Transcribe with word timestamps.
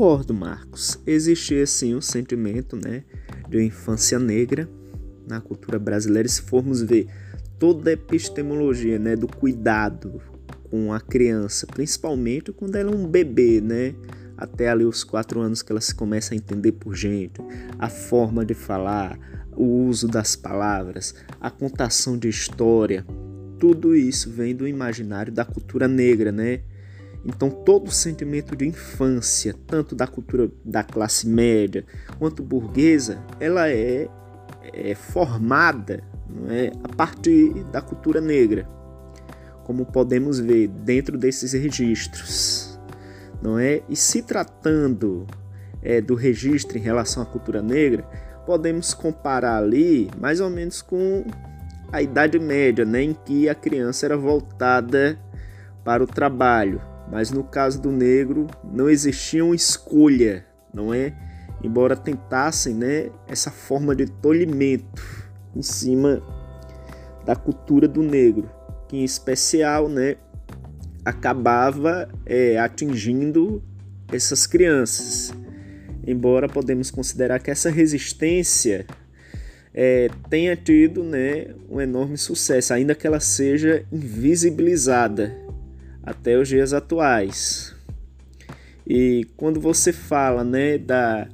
concordo, 0.00 0.32
Marcos. 0.32 0.98
Existia 1.06 1.66
sim 1.66 1.94
um 1.94 2.00
sentimento, 2.00 2.74
né, 2.74 3.04
de 3.50 3.62
infância 3.62 4.18
negra 4.18 4.66
na 5.28 5.42
cultura 5.42 5.78
brasileira. 5.78 6.26
Se 6.26 6.40
formos 6.40 6.80
ver 6.80 7.06
toda 7.58 7.90
a 7.90 7.92
epistemologia, 7.92 8.98
né, 8.98 9.14
do 9.14 9.26
cuidado 9.26 10.22
com 10.70 10.90
a 10.90 10.98
criança, 11.00 11.66
principalmente 11.66 12.50
quando 12.50 12.76
ela 12.76 12.90
é 12.90 12.96
um 12.96 13.06
bebê, 13.06 13.60
né, 13.60 13.94
até 14.38 14.70
ali 14.70 14.86
os 14.86 15.04
quatro 15.04 15.38
anos 15.38 15.60
que 15.60 15.70
ela 15.70 15.82
se 15.82 15.94
começa 15.94 16.32
a 16.32 16.36
entender 16.36 16.72
por 16.72 16.96
gente, 16.96 17.38
a 17.78 17.90
forma 17.90 18.42
de 18.42 18.54
falar, 18.54 19.18
o 19.54 19.84
uso 19.84 20.08
das 20.08 20.34
palavras, 20.34 21.14
a 21.38 21.50
contação 21.50 22.16
de 22.16 22.26
história, 22.26 23.04
tudo 23.58 23.94
isso 23.94 24.30
vem 24.30 24.56
do 24.56 24.66
imaginário 24.66 25.30
da 25.30 25.44
cultura 25.44 25.86
negra, 25.86 26.32
né? 26.32 26.62
Então 27.24 27.50
todo 27.50 27.88
o 27.88 27.92
sentimento 27.92 28.56
de 28.56 28.66
infância, 28.66 29.54
tanto 29.66 29.94
da 29.94 30.06
cultura 30.06 30.50
da 30.64 30.82
classe 30.82 31.26
média 31.26 31.84
quanto 32.18 32.42
burguesa, 32.42 33.18
ela 33.38 33.68
é, 33.68 34.08
é 34.72 34.94
formada 34.94 36.02
não 36.28 36.50
é, 36.50 36.72
a 36.82 36.88
partir 36.88 37.52
da 37.64 37.82
cultura 37.82 38.20
negra, 38.20 38.66
como 39.64 39.84
podemos 39.84 40.38
ver 40.38 40.68
dentro 40.68 41.18
desses 41.18 41.52
registros, 41.52 42.78
não 43.42 43.58
é? 43.58 43.82
E 43.88 43.96
se 43.96 44.22
tratando 44.22 45.26
é, 45.82 46.00
do 46.00 46.14
registro 46.14 46.78
em 46.78 46.80
relação 46.80 47.22
à 47.22 47.26
cultura 47.26 47.60
negra, 47.60 48.04
podemos 48.46 48.94
comparar 48.94 49.58
ali 49.58 50.10
mais 50.18 50.40
ou 50.40 50.50
menos 50.50 50.80
com 50.80 51.24
a 51.92 52.00
Idade 52.00 52.38
Média, 52.38 52.84
né, 52.84 53.02
em 53.02 53.12
que 53.12 53.48
a 53.48 53.54
criança 53.54 54.06
era 54.06 54.16
voltada 54.16 55.18
para 55.84 56.02
o 56.02 56.06
trabalho, 56.06 56.80
mas 57.10 57.30
no 57.30 57.42
caso 57.42 57.80
do 57.80 57.90
negro 57.90 58.46
não 58.72 58.88
existia 58.88 59.44
uma 59.44 59.54
escolha, 59.54 60.46
não 60.72 60.94
é? 60.94 61.12
Embora 61.62 61.96
tentassem, 61.96 62.74
né, 62.74 63.10
essa 63.28 63.50
forma 63.50 63.94
de 63.94 64.06
tolhimento 64.06 65.02
em 65.54 65.62
cima 65.62 66.22
da 67.24 67.34
cultura 67.34 67.86
do 67.86 68.02
negro, 68.02 68.48
que 68.88 68.96
em 68.96 69.04
especial, 69.04 69.88
né, 69.88 70.16
acabava 71.04 72.08
é, 72.24 72.58
atingindo 72.58 73.62
essas 74.12 74.46
crianças. 74.46 75.34
Embora 76.06 76.48
podemos 76.48 76.90
considerar 76.90 77.40
que 77.40 77.50
essa 77.50 77.70
resistência 77.70 78.86
é, 79.74 80.08
tenha 80.30 80.56
tido 80.56 81.02
né, 81.02 81.48
um 81.68 81.80
enorme 81.80 82.16
sucesso, 82.16 82.72
ainda 82.72 82.94
que 82.94 83.06
ela 83.06 83.20
seja 83.20 83.84
invisibilizada 83.92 85.49
até 86.02 86.38
os 86.38 86.48
dias 86.48 86.72
atuais. 86.72 87.74
E 88.86 89.26
quando 89.36 89.60
você 89.60 89.92
fala 89.92 90.42
né, 90.42 90.76
da 90.76 91.28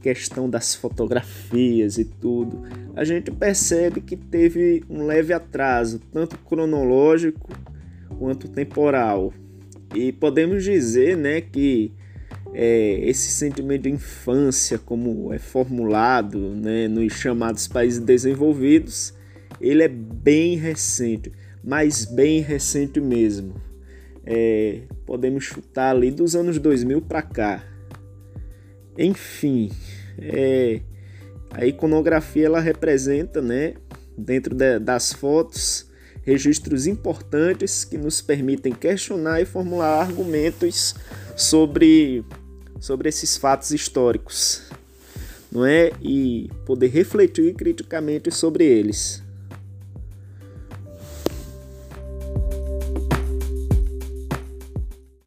questão 0.00 0.48
das 0.48 0.74
fotografias 0.74 1.98
e 1.98 2.04
tudo, 2.04 2.62
a 2.96 3.04
gente 3.04 3.30
percebe 3.30 4.00
que 4.00 4.16
teve 4.16 4.82
um 4.88 5.06
leve 5.06 5.32
atraso, 5.32 6.00
tanto 6.12 6.36
cronológico 6.38 7.50
quanto 8.18 8.48
temporal. 8.48 9.32
E 9.94 10.12
podemos 10.12 10.64
dizer 10.64 11.16
né, 11.16 11.40
que 11.40 11.92
é, 12.54 13.00
esse 13.02 13.30
sentimento 13.30 13.82
de 13.82 13.90
infância, 13.90 14.78
como 14.78 15.32
é 15.32 15.38
formulado 15.38 16.38
né, 16.54 16.88
nos 16.88 17.12
chamados 17.12 17.68
países 17.68 18.00
desenvolvidos, 18.00 19.14
ele 19.60 19.82
é 19.82 19.88
bem 19.88 20.56
recente, 20.56 21.32
mas 21.62 22.04
bem 22.04 22.40
recente 22.40 23.00
mesmo. 23.00 23.54
É, 24.24 24.82
podemos 25.04 25.44
chutar 25.44 25.90
ali 25.90 26.10
dos 26.10 26.36
anos 26.36 26.58
2000 26.58 27.02
para 27.02 27.22
cá. 27.22 27.64
Enfim, 28.96 29.70
é, 30.18 30.80
a 31.50 31.66
iconografia 31.66 32.46
ela 32.46 32.60
representa, 32.60 33.40
né, 33.40 33.74
dentro 34.16 34.54
de, 34.54 34.78
das 34.78 35.12
fotos, 35.12 35.90
registros 36.22 36.86
importantes 36.86 37.84
que 37.84 37.98
nos 37.98 38.20
permitem 38.22 38.72
questionar 38.72 39.40
e 39.40 39.44
formular 39.44 40.02
argumentos 40.02 40.94
sobre 41.36 42.24
sobre 42.78 43.08
esses 43.08 43.36
fatos 43.36 43.70
históricos, 43.70 44.64
não 45.52 45.64
é? 45.64 45.92
E 46.02 46.50
poder 46.66 46.88
refletir 46.88 47.54
criticamente 47.54 48.28
sobre 48.32 48.64
eles. 48.64 49.22